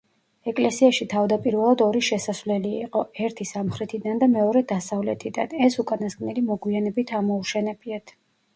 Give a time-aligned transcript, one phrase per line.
[0.51, 8.19] ეკლესიაში თავდაპირველად ორი შესასვლელი იყო, ერთი სამხრეთიდან და მეორე დასავლეთიდან, ეს უკანასკნელი მოგვიანებით ამოუშენებიათ.